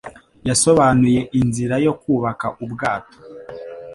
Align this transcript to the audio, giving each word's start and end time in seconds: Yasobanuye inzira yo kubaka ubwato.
Yasobanuye 0.49 1.19
inzira 1.39 1.75
yo 1.85 1.93
kubaka 2.01 2.47
ubwato. 2.63 3.17